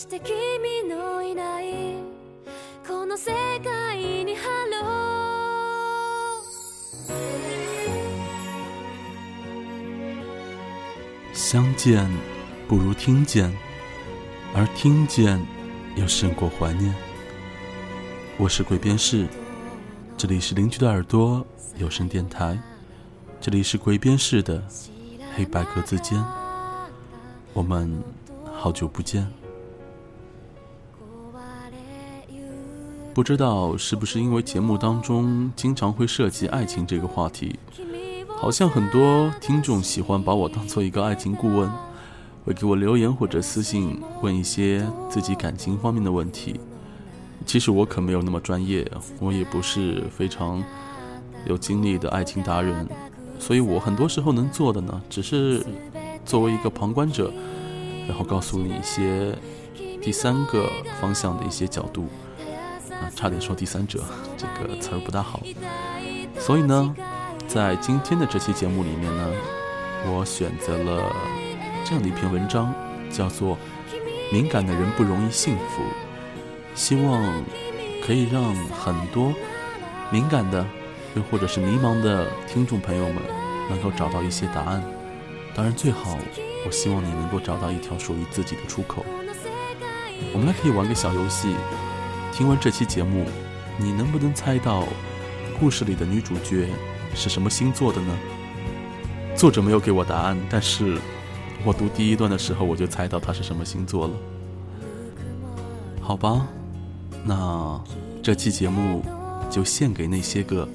[0.00, 1.66] して君のいない
[2.88, 3.30] この世
[3.62, 4.86] 界にハロ
[11.34, 12.08] 相见
[12.66, 13.52] 不如听见，
[14.54, 15.46] 而听见
[15.94, 16.94] 又胜过怀念。
[18.38, 19.28] 我是鬼边士，
[20.16, 21.46] 这里是邻居的耳朵
[21.76, 22.58] 有声电台，
[23.42, 24.66] 这里是鬼边士的
[25.34, 26.24] 黑白格子间，
[27.52, 28.02] 我们
[28.54, 29.30] 好久不见。
[33.13, 37.59] 不知道是不是因为节目当中经常会涉及爱情这个话题，
[38.37, 41.69] 好像很多听众喜欢把我当做一个爱情顾问，
[42.45, 46.57] 会给我留言或者私信问一些自己感情方面的问题。
[47.45, 50.63] 其实我可没有那么专业，我也不是非常
[51.45, 52.87] 有经历的爱情达人，
[53.37, 55.61] 所以我很多时候能做的呢，只是
[56.23, 57.29] 作为一个旁观者，
[58.07, 59.37] 然后告诉你一些
[60.01, 62.05] 第三个方向的一些角度。
[63.15, 64.03] 差点说第三者
[64.37, 65.41] 这个词儿不大好，
[66.39, 66.95] 所以呢，
[67.47, 69.27] 在今天的这期节目里面呢，
[70.05, 71.03] 我选择了
[71.85, 72.73] 这样的一篇文章，
[73.11, 73.55] 叫做
[74.31, 75.83] 《敏感的人不容易幸福》，
[76.73, 77.21] 希望
[78.05, 79.33] 可以让很多
[80.09, 80.65] 敏感的
[81.15, 83.21] 又或者是迷茫的听众朋友们
[83.69, 84.83] 能够找到一些答案。
[85.53, 86.17] 当然，最好
[86.65, 89.05] 我希望你能够找到一条属于自己的出口。
[90.33, 91.55] 我们来可以玩个小游戏。
[92.31, 93.25] 听完这期节目，
[93.77, 94.87] 你能不能猜到
[95.59, 96.69] 故事里的女主角
[97.13, 98.17] 是什么星座的呢？
[99.35, 100.97] 作者没有给我答案，但是
[101.63, 104.13] 我读第一段的时候我就猜到她是什么星座了。
[106.01, 106.47] 好吧，
[107.23, 107.79] 那
[108.23, 109.03] 这期节目
[109.49, 110.67] 就献给那些个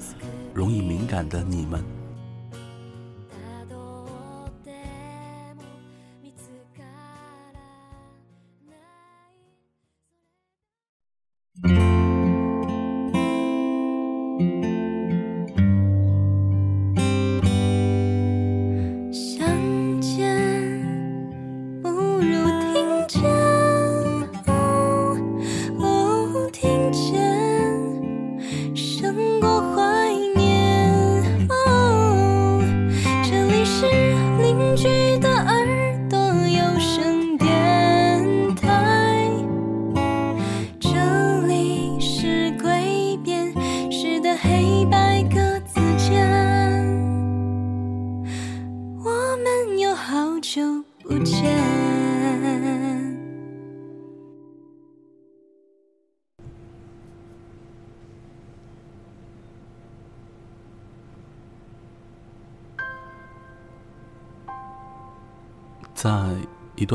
[0.53, 1.83] 容易敏感的你们。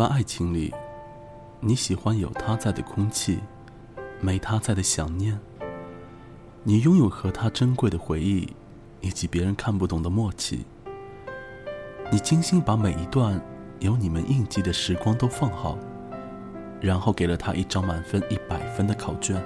[0.03, 0.75] 段爱情里，
[1.61, 3.39] 你喜欢有他在的空气，
[4.21, 5.39] 没他在的想念。
[6.65, 8.53] 你拥有和他珍贵的回忆，
[9.01, 10.67] 以及别人看不懂的默契。
[12.11, 13.41] 你精心把每一段
[13.79, 15.79] 有你们印记的时光都放好，
[16.81, 19.41] 然后给了他一张满分一百分的考卷。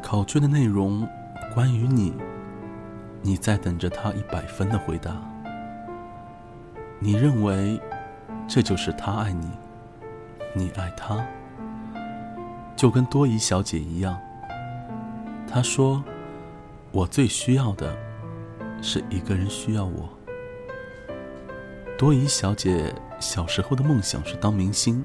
[0.00, 1.04] 考卷的内容
[1.52, 2.14] 关于你，
[3.20, 5.20] 你在等着他一百分的回答。
[7.00, 7.80] 你认为？
[8.52, 9.48] 这就是他爱你，
[10.54, 11.24] 你爱他，
[12.74, 14.18] 就跟多疑小姐一样。
[15.48, 16.02] 她说
[16.90, 17.96] ：“我最需要的，
[18.82, 20.08] 是一个人需要我。”
[21.96, 25.04] 多疑小姐小时候的梦想是当明星，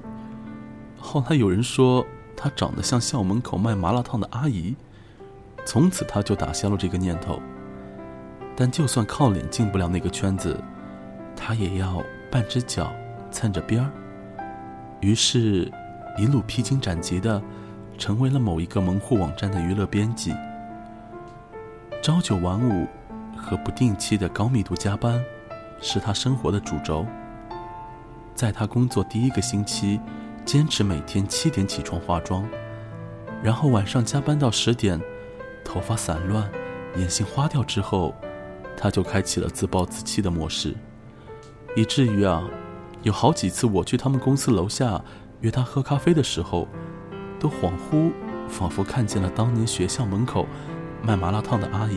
[0.98, 2.04] 后来有人说
[2.36, 4.74] 她长得像校门口卖麻辣烫的阿姨，
[5.64, 7.40] 从此她就打消了这个念头。
[8.56, 10.60] 但就算靠脸进不了那个圈子，
[11.36, 12.92] 她也要半只脚。
[13.36, 13.92] 蹭着边儿，
[15.02, 15.70] 于是，
[16.16, 17.42] 一路披荆斩棘的，
[17.98, 20.34] 成为了某一个门户网站的娱乐编辑。
[22.02, 22.86] 朝九晚五
[23.36, 25.22] 和不定期的高密度加班，
[25.82, 27.04] 是他生活的主轴。
[28.34, 30.00] 在他工作第一个星期，
[30.46, 32.42] 坚持每天七点起床化妆，
[33.42, 34.98] 然后晚上加班到十点，
[35.62, 36.50] 头发散乱，
[36.96, 38.14] 眼睛花掉之后，
[38.78, 40.74] 他就开启了自暴自弃的模式，
[41.76, 42.42] 以至于啊。
[43.06, 45.00] 有好几次，我去他们公司楼下
[45.38, 46.66] 约他喝咖啡的时候，
[47.38, 48.10] 都恍惚，
[48.48, 50.44] 仿佛看见了当年学校门口
[51.04, 51.96] 卖麻辣烫的阿姨。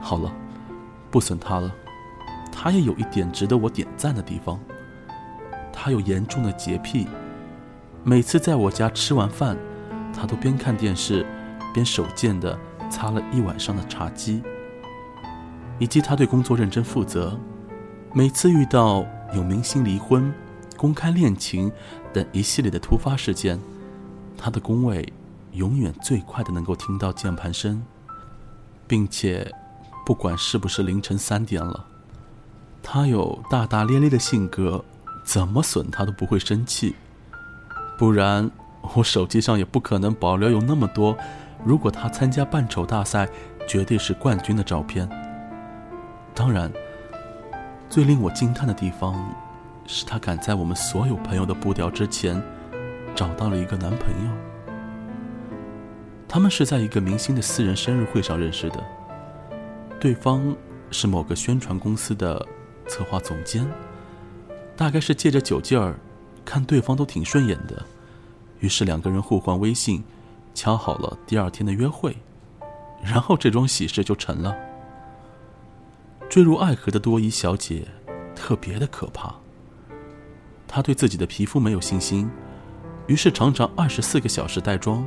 [0.00, 0.32] 好了，
[1.10, 1.74] 不损他了，
[2.52, 4.60] 他也有一点值得我点赞的地方。
[5.72, 7.08] 他有严重的洁癖，
[8.04, 9.56] 每次在我家吃完饭，
[10.16, 11.26] 他都边看电视
[11.72, 12.56] 边手贱的
[12.88, 14.40] 擦了一晚上的茶几。
[15.80, 17.36] 以及他对工作认真负责，
[18.12, 19.04] 每次遇到。
[19.34, 20.32] 有明星离婚、
[20.76, 21.70] 公开恋情
[22.12, 23.58] 等一系列的突发事件，
[24.36, 25.12] 他的工位
[25.52, 27.82] 永远最快的能够听到键盘声，
[28.86, 29.50] 并且
[30.06, 31.86] 不管是不是凌晨三点了，
[32.82, 34.84] 他有大大咧咧的性格，
[35.24, 36.94] 怎么损他都不会生气。
[37.96, 38.50] 不然，
[38.94, 41.16] 我手机上也不可能保留有那么多，
[41.64, 43.28] 如果他参加扮丑大赛，
[43.66, 45.08] 绝对是冠军的照片。
[46.34, 46.70] 当然，
[47.94, 49.24] 最令我惊叹的地方，
[49.86, 52.42] 是他赶在我们所有朋友的步调之前，
[53.14, 54.32] 找到了一个男朋友。
[56.26, 58.84] 他们是在一个明星的私人生日会上认识的，
[60.00, 60.56] 对方
[60.90, 62.44] 是某个宣传公司的
[62.88, 63.64] 策划总监，
[64.74, 65.94] 大概是借着酒劲儿。
[66.44, 67.80] 看对方都挺顺眼的，
[68.58, 70.02] 于是两个人互换微信，
[70.52, 72.16] 敲好了第二天的约会，
[73.00, 74.52] 然后这桩喜事就成了。
[76.34, 77.86] 坠入爱河的多伊小姐
[78.34, 79.36] 特别的可怕，
[80.66, 82.28] 她对自己的皮肤没有信心，
[83.06, 85.06] 于是常常二十四个小时带妆。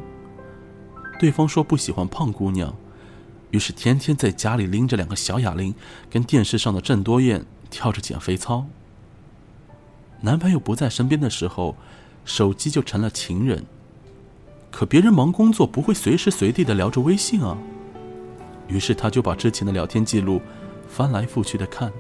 [1.20, 2.74] 对方说不喜欢胖姑娘，
[3.52, 5.76] 于是天天在家里拎着两个小哑铃，
[6.10, 8.66] 跟电视上的郑多燕跳着减肥操。
[10.22, 11.76] 男朋友不在身边的时候，
[12.24, 13.66] 手机就成了情人。
[14.72, 17.58] 可别人忙工作，不会随时随地的聊着微信啊。
[18.70, 20.42] 于是他就把之前的聊天记录
[20.88, 21.92] 翻来覆去的看。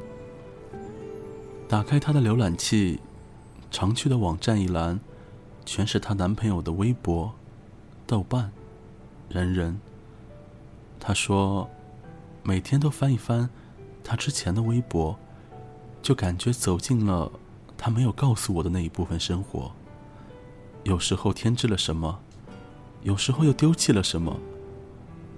[1.67, 2.99] 打开他的浏览器，
[3.69, 4.99] 常去的网站一栏，
[5.65, 7.33] 全是她男朋友的微博、
[8.05, 8.51] 豆瓣、
[9.29, 9.79] 人人。
[10.99, 11.69] 她说，
[12.43, 13.49] 每天都翻一翻
[14.03, 15.17] 他之前的微博，
[16.01, 17.31] 就感觉走进了。
[17.79, 19.71] 他没有告诉我的那一部分生活，
[20.83, 22.19] 有时候添置了什么，
[23.03, 24.35] 有时候又丢弃了什么，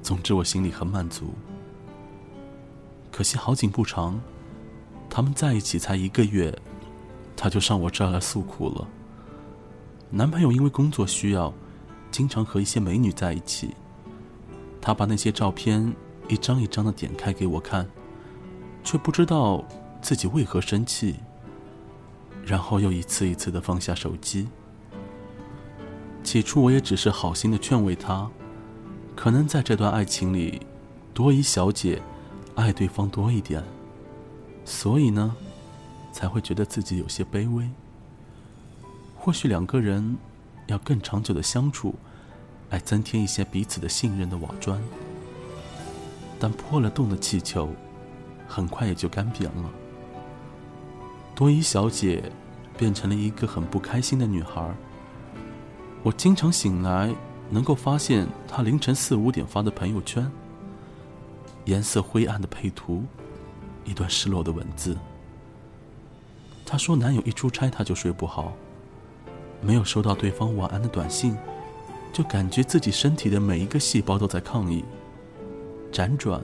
[0.02, 1.34] 总之我心里很满足。
[3.20, 4.18] 可惜好景不长，
[5.10, 6.58] 他们在一起才一个月，
[7.36, 8.88] 他就上我这儿来诉苦了。
[10.10, 11.54] 男朋友因为工作需要，
[12.12, 13.76] 经常和一些美女在一起，
[14.80, 15.94] 他把那些照片
[16.30, 17.86] 一张一张的点开给我看，
[18.86, 19.66] 却不知道
[20.02, 21.18] 自己为何生气。
[22.46, 24.48] 然后又一次一次的放下手机。
[26.24, 28.32] 起初我也只是好心的劝慰他，
[29.14, 30.62] 可能在这段爱情里，
[31.14, 32.02] 多疑小姐
[32.60, 33.64] 爱对方多一点，
[34.66, 35.34] 所以呢，
[36.12, 37.66] 才会觉得自己有些卑微。
[39.16, 40.18] 或许两个人
[40.68, 41.96] 要更长久的相处，
[42.70, 44.78] 来增添一些彼此的信任的瓦砖。
[46.38, 47.70] 但破了洞的气球，
[48.46, 49.70] 很快也就干瘪了。
[51.34, 52.30] 多伊小姐
[52.78, 54.70] 变成了一个很不开心的女孩。
[56.04, 57.16] 我经常醒来，
[57.50, 60.30] 能够发现她凌晨四五点发的朋友圈，
[61.66, 63.04] 颜色灰暗的配图，
[63.86, 64.98] 一段失落的文字。
[66.66, 68.54] 她说男友一出差她就睡不好，
[69.62, 71.38] 没有收到对方晚安的短信，
[72.14, 74.84] 就感觉自己身体的每一个细胞都在抗议。
[75.92, 76.42] 辗转，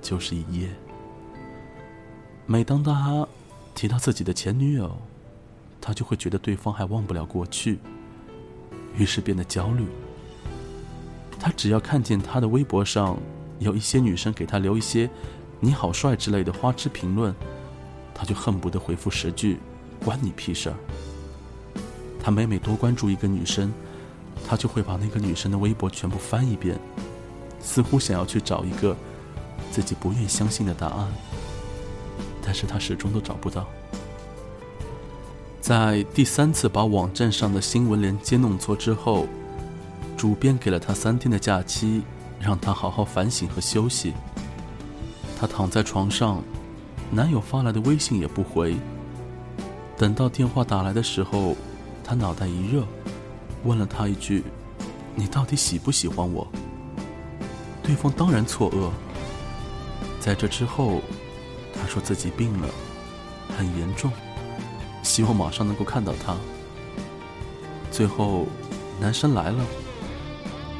[0.00, 0.68] 就是一夜。
[2.46, 3.26] 每当他。
[3.74, 4.94] 提到自己的前女友，
[5.80, 7.78] 他就会觉得对方还忘不了过去，
[8.94, 9.86] 于是变得焦虑。
[11.40, 13.16] 他只要看见他的微博上
[13.62, 15.08] 有一些女生给他留一些
[15.60, 17.34] “你好帅”之类的花痴评论，
[18.14, 19.58] 他就恨不得回复十句
[20.04, 20.76] “关你屁事儿”。
[22.22, 23.72] 他每每多关注一个女生，
[24.46, 26.78] 他就会把那个女生的微博全部翻一遍，
[27.60, 28.96] 似乎想要去找一个
[29.70, 31.08] 自己不愿相信的答案。
[32.44, 33.66] 但是他始终都找不到。
[35.60, 39.26] 在第三次把网站上的新闻连接弄错之后，
[40.16, 42.02] 主编给了他三天的假期，
[42.42, 44.12] 让他好好反省和休息。
[45.38, 46.42] 他躺在床上，
[47.10, 48.76] 男友发来的微信也不回。
[49.96, 51.56] 等到电话打来的时候，
[52.02, 52.84] 他脑袋一热，
[53.64, 54.42] 问了他一句
[55.14, 56.46] ：“你到底喜不喜欢我？”
[57.82, 58.90] 对方当然错愕。
[60.20, 61.00] 在这之后。
[61.74, 62.68] 他说自己病了，
[63.58, 64.12] 很严重，
[65.02, 66.36] 希望马上能够看到他。
[67.90, 68.46] 最后，
[69.00, 69.64] 男生来了，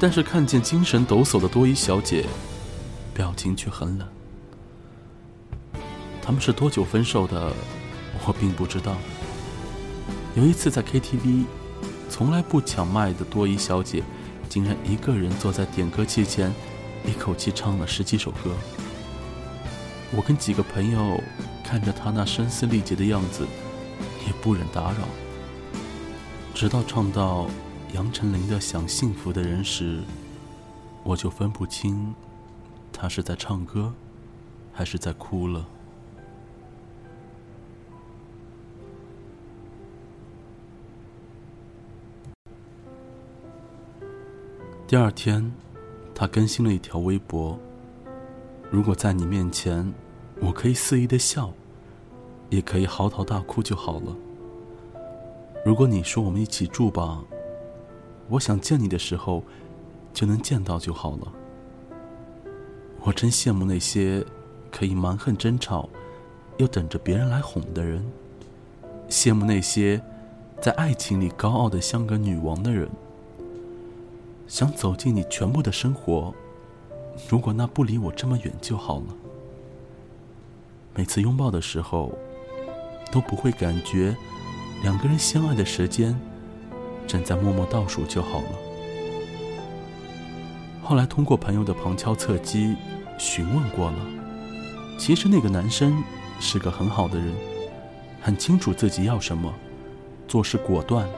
[0.02, 2.26] 但是看见精神抖擞的多伊小姐，
[3.14, 4.08] 表情却很冷。
[6.20, 7.52] 他们是多久分手的？
[8.26, 8.96] 我并不知道。
[10.34, 11.44] 有一次在 KTV，
[12.10, 14.02] 从来不抢麦的多伊小姐，
[14.48, 16.52] 竟然一个人坐在点歌器前，
[17.06, 18.50] 一口气唱了十几首歌。
[20.10, 21.22] 我跟几个朋友
[21.62, 23.46] 看着她那声嘶力竭的样子，
[24.26, 25.06] 也不忍打扰。
[26.54, 27.46] 直到唱到
[27.92, 30.00] 杨丞琳的想幸福的人时，
[31.04, 32.14] 我就分不清
[32.90, 33.92] 她是在唱歌
[34.72, 35.66] 还是在哭了。
[44.86, 45.52] 第二天，
[46.14, 47.58] 他更新了一条微博，
[48.70, 49.92] 如果在你面前，
[50.40, 51.52] 我可以肆意的笑，
[52.48, 54.16] 也可以嚎啕大哭就好了。
[55.64, 57.22] 如果你说我们一起住吧。
[58.32, 59.42] 我想见你的时候，
[60.12, 61.32] 就能见到就好了。
[63.02, 64.24] 我真羡慕那些
[64.70, 65.88] 可以蛮横争吵，
[66.56, 68.04] 又等着别人来哄的人，
[69.08, 70.02] 羡慕那些……”
[70.62, 72.88] 在爱情里高傲的像个女王的人，
[74.46, 76.32] 想走进你全部的生活。
[77.28, 79.06] 如果那不离我这么远就好了。
[80.94, 82.16] 每次拥抱的时候，
[83.10, 84.16] 都不会感觉
[84.84, 86.16] 两个人相爱的时间
[87.06, 88.48] 正在默默倒数就好了。
[90.82, 92.74] 后来通过朋友的旁敲侧击
[93.18, 93.96] 询问过了，
[94.98, 96.02] 其实那个男生
[96.40, 97.34] 是个很好的人，
[98.20, 99.52] 很清楚自己要什么。
[100.26, 101.08] 做事果断，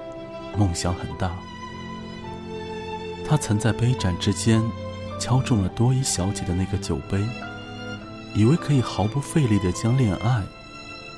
[0.57, 1.31] 梦想很大。
[3.27, 4.63] 他曾在杯盏之间
[5.19, 7.25] 敲中了多伊小姐的那个酒杯，
[8.35, 10.43] 以为可以毫不费力地将恋爱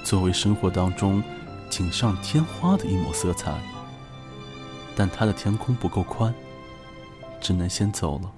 [0.05, 1.23] 作为生活当中
[1.69, 3.53] 锦上添花的一抹色彩。
[4.97, 6.35] 但他的天空不够宽，
[7.41, 8.33] 只能先走了。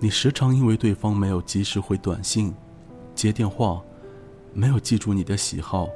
[0.00, 2.52] 你时常因为对方没有及时回短信、
[3.14, 3.80] 接电话，
[4.52, 5.88] 没有记住你的喜好。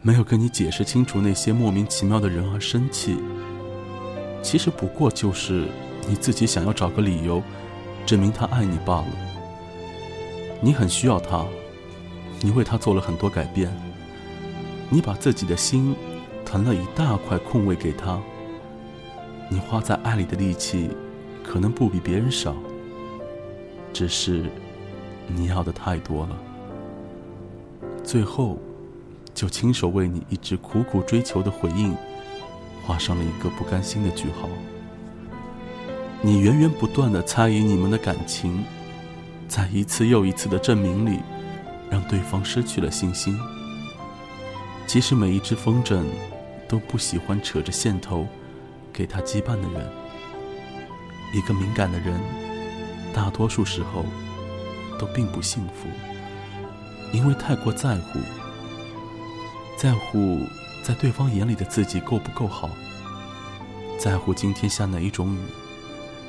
[0.00, 3.18] 没有跟你解释清楚那些莫名其妙的人而生气，
[4.40, 5.66] 其实不过就是
[6.06, 7.42] 你自己想要找个理由，
[8.06, 9.08] 证明他爱你罢了。
[10.60, 11.44] 你很需要他，
[12.40, 13.76] 你为他做了很多改变，
[14.88, 15.96] 你把自己的心
[16.50, 18.18] 腾了一大块空位给他，
[19.50, 20.88] 你花在爱里的力气
[21.44, 22.56] 可能不比别人少，
[23.92, 24.46] 只是
[25.26, 26.38] 你要的太多了，
[28.02, 28.58] 最后。
[29.34, 31.94] 就亲手为你一直苦苦追求的回应，
[32.84, 34.48] 画上了一个不甘心的句号。
[36.20, 38.64] 你源源不断的猜疑你们的感情，
[39.46, 41.20] 在一次又一次的证明里，
[41.88, 43.38] 让对方失去了信心。
[44.88, 46.02] 其实每一只风筝，
[46.68, 48.26] 都不喜欢扯着线头，
[48.92, 49.90] 给他羁绊的人。
[51.34, 52.20] 一个敏感的人，
[53.12, 54.04] 大多数时候，
[54.98, 55.88] 都并不幸福，
[57.12, 58.20] 因为太过在乎。
[59.76, 60.40] 在乎
[60.82, 62.68] 在对方眼里的自己够不够好，
[63.98, 65.38] 在乎今天下哪一种雨，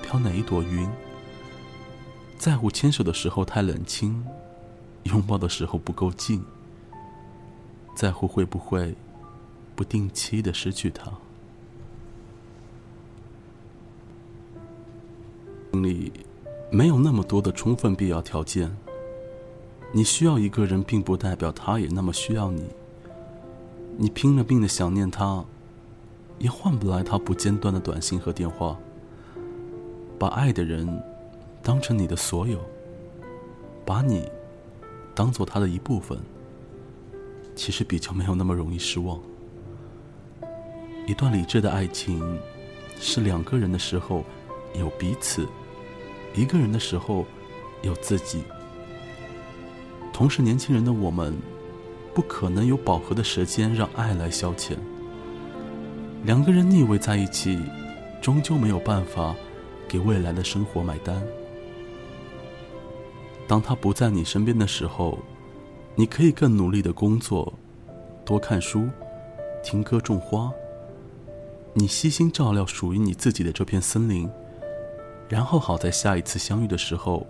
[0.03, 0.88] 飘哪一朵云，
[2.38, 4.24] 在乎牵手的时候太冷清，
[5.03, 6.43] 拥抱的时候不够近，
[7.96, 8.96] 在乎会不会
[9.79, 11.09] 不定期的失去他。
[15.71, 16.12] 里
[16.69, 18.75] 没有那么多的充分必要条件，
[19.93, 22.65] 你需要一个人，并不代表他也那么需要你。
[23.95, 25.45] 你拼了命的想念他，
[26.39, 28.77] 也换不来他不间断的短信和电话。
[30.19, 31.01] 把爱的人
[31.63, 32.59] 当成你的所有，
[33.86, 34.29] 把你
[35.15, 36.19] 当做他的一部分，
[37.55, 39.17] 其实比较没有那么容易失望。
[41.09, 42.39] 一段理智的爱情，
[42.99, 44.23] 是两个人的时候
[44.75, 45.43] 有彼此，
[46.35, 47.25] 一个人的时候
[47.81, 48.43] 有自己。
[50.13, 51.35] 同是年轻人的我们。
[52.13, 54.75] 不可能有饱和的时间让爱来消遣。
[56.25, 57.57] 两个人腻味在一起，
[58.21, 59.33] 终究没有办法
[59.87, 61.23] 给未来的生活买单。
[63.47, 65.17] 当他不在你身边的时候，
[65.95, 67.53] 你可以更努力的工作，
[68.25, 68.89] 多看书，
[69.63, 70.51] 听歌，种花。
[71.79, 74.29] 你悉心照料属于你自己的这片森林，
[75.29, 77.25] 然后好在下一次相遇的时候，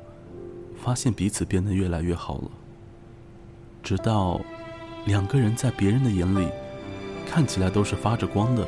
[0.83, 2.49] 发现彼此变得越来越好了，
[3.83, 4.41] 直到。
[5.05, 6.49] 两个人在别人的眼里
[7.25, 8.67] 看起来都是发着光的，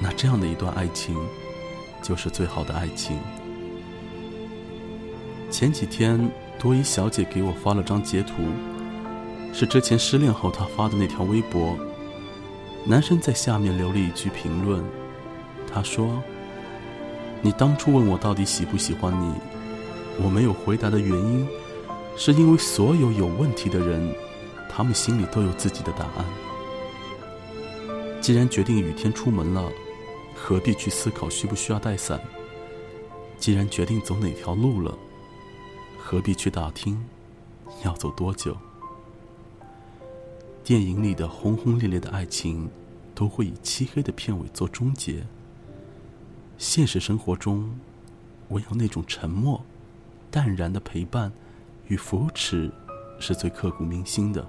[0.00, 1.16] 那这样的一段爱情
[2.02, 3.18] 就是最好的爱情。
[5.50, 8.34] 前几天多伊小姐给我发了张截图，
[9.52, 11.74] 是之前失恋后她发的那条微博。
[12.84, 14.84] 男生在下面留了一句评论，
[15.72, 16.22] 他说
[17.40, 19.34] ：“你当初问我到底喜不喜欢你，
[20.22, 21.46] 我没有回答的原因，
[22.16, 24.12] 是因为所有有问题的人。”
[24.74, 26.24] 他们心里都有自己的答案。
[28.22, 29.70] 既然决定雨天出门了，
[30.34, 32.18] 何必去思考需不需要带伞？
[33.36, 34.96] 既然决定走哪条路了，
[35.98, 37.04] 何必去打听
[37.84, 38.56] 要走多久？
[40.64, 42.70] 电影里的轰轰烈烈的爱情，
[43.14, 45.24] 都会以漆黑的片尾做终结。
[46.56, 47.68] 现实生活中，
[48.50, 49.60] 唯有那种沉默、
[50.30, 51.32] 淡然的陪伴
[51.88, 52.70] 与扶持，
[53.18, 54.46] 是最刻骨铭心的。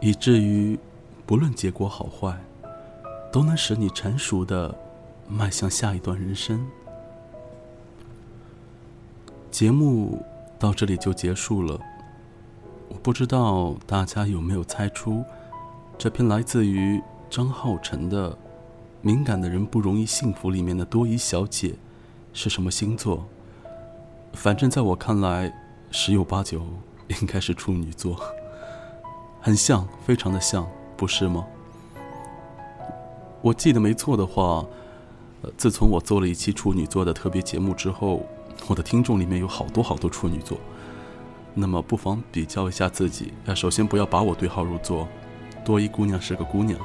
[0.00, 0.78] 以至于，
[1.24, 2.38] 不论结果好坏，
[3.32, 4.76] 都能使你成熟的
[5.26, 6.66] 迈向下一段人生。
[9.50, 10.22] 节目
[10.58, 11.80] 到这里就结束了。
[12.92, 15.24] 我不知道大家有没有猜出，
[15.96, 18.30] 这篇来自于张浩辰的
[19.00, 21.74] 《敏感的人不容易幸福》里面的多疑小姐
[22.34, 23.24] 是什么星座？
[24.34, 25.50] 反正在我看来，
[25.90, 26.60] 十有八九
[27.08, 28.20] 应该是处女座，
[29.40, 31.46] 很像，非常的像，不是吗？
[33.40, 34.66] 我记得没错的话，
[35.40, 38.22] 呃，自从我做了一期处女座的特别节目之后，
[38.66, 40.58] 我的听众里面有好多好多处女座。
[41.54, 43.32] 那么不妨比较一下自己。
[43.44, 45.08] 呃，首先不要把我对号入座，
[45.64, 46.78] 多一姑娘是个姑娘。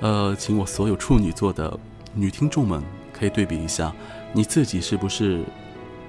[0.00, 1.78] 呃，请我所有处女座的
[2.14, 3.92] 女听众们可以对比一下，
[4.32, 5.44] 你自己是不是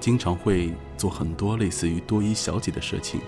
[0.00, 3.20] 经常会做很多类似于多一小姐的事情？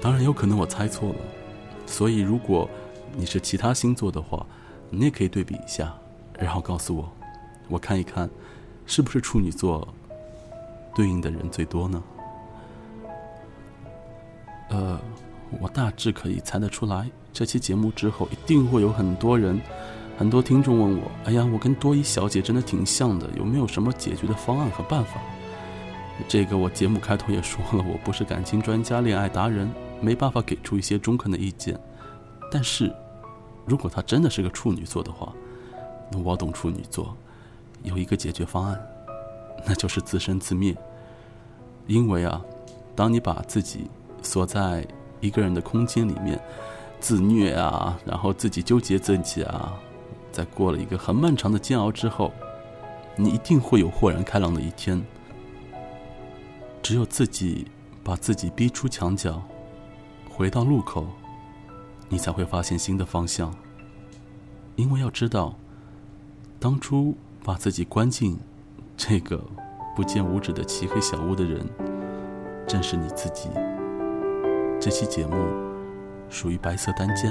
[0.00, 1.16] 当然有可能我猜错了，
[1.86, 2.68] 所以如果。
[3.16, 4.46] 你是其他星座的话，
[4.90, 5.92] 你也可以对比一下，
[6.38, 7.10] 然后告诉我，
[7.66, 8.28] 我看一看，
[8.86, 9.88] 是不是处女座
[10.94, 12.00] 对应的人最多呢？
[14.70, 14.98] 呃，
[15.60, 19.60] 我大致可以猜得出来，这期节目之后一定会有很多人、
[20.18, 25.20] 很多听众问我：“哎呀，我跟多伊小姐真的挺像的，有没有什么解决的方案和办法？”
[26.26, 29.70] 这个我节目开头也说了，我不是感情专家、恋爱达人，
[30.00, 31.78] 没办法给出一些中肯的意见。
[32.50, 32.92] 但是，
[33.64, 35.32] 如果她真的是个处女座的话，
[36.10, 37.16] 那我懂处女座，
[37.84, 38.80] 有一个解决方案，
[39.64, 40.76] 那就是自生自灭。
[41.86, 42.42] 因为啊，
[42.96, 43.88] 当你把自己
[44.22, 44.86] 锁在
[45.20, 46.40] 一个人的空间里面，
[47.00, 49.72] 自虐啊，然后自己纠结自己啊，
[50.30, 52.32] 在过了一个很漫长的煎熬之后，
[53.16, 55.04] 你一定会有豁然开朗的一天。
[56.82, 57.66] 只有自己
[58.02, 59.42] 把自己逼出墙角，
[60.30, 61.06] 回到路口。
[62.10, 63.54] 你才会发现新的方向，
[64.76, 65.54] 因为要知道，
[66.58, 67.14] 当初
[67.44, 68.38] 把自己关进
[68.96, 69.44] 这个
[69.94, 71.68] 不见五指的漆黑小屋的人，
[72.66, 73.50] 正是你自己。
[74.80, 75.34] 这期节目
[76.28, 77.30] 属于白色单间，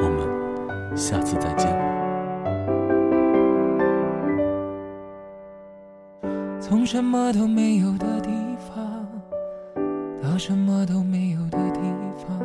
[0.00, 1.68] 我们下次再见。
[6.60, 9.06] 从什么都没有的地方，
[10.22, 11.80] 到什么都没有的地
[12.16, 12.38] 方，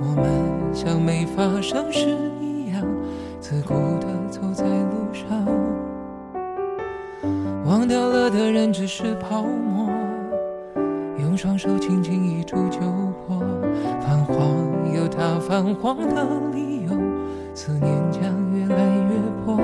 [0.00, 0.50] 我们。
[0.72, 2.86] 像没发生事一样，
[3.40, 5.44] 自顾地走在路上。
[7.66, 9.90] 忘掉了的人只是泡沫，
[11.30, 13.38] 用双手轻轻一触就破。
[14.00, 16.90] 泛黄有它泛黄的理由，
[17.54, 19.14] 思念将越来越
[19.46, 19.56] 薄。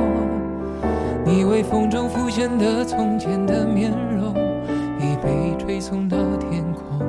[1.25, 4.33] 你微风中浮现的从前的面容，
[5.01, 7.05] 已被吹送到天空。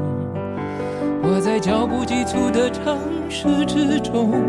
[1.22, 2.98] 我在脚步急促的城
[3.30, 4.41] 市之中，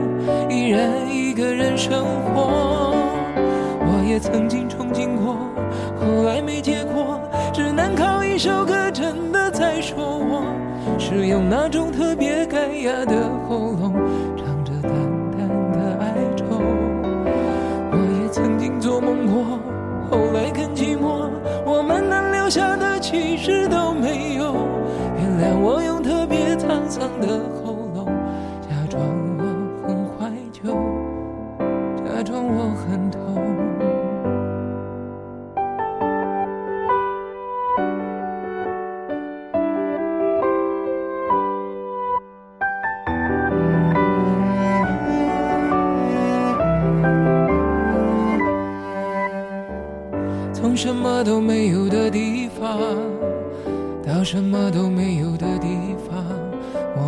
[0.49, 2.94] 依然一个人生活。
[3.81, 5.37] 我也曾经憧憬过，
[6.01, 7.21] 后来没结果，
[7.53, 8.90] 只能靠一首歌
[9.81, 10.43] 说我，
[10.99, 13.93] 是用那种特别干哑的喉咙，